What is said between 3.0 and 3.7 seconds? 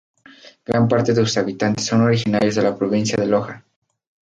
de Loja.